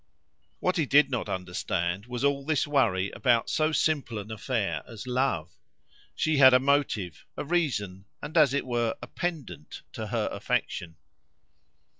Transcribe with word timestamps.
What 0.59 0.77
he 0.77 0.87
did 0.87 1.11
not 1.11 1.29
understand 1.29 2.07
was 2.07 2.23
all 2.23 2.43
this 2.43 2.65
worry 2.65 3.11
about 3.11 3.51
so 3.51 3.71
simple 3.71 4.17
an 4.17 4.31
affair 4.31 4.81
as 4.87 5.05
love. 5.05 5.51
She 6.15 6.37
had 6.37 6.55
a 6.55 6.59
motive, 6.59 7.23
a 7.37 7.45
reason, 7.45 8.05
and, 8.19 8.35
as 8.35 8.51
it 8.51 8.65
were, 8.65 8.95
a 8.99 9.05
pendant 9.05 9.83
to 9.93 10.07
her 10.07 10.27
affection. 10.31 10.95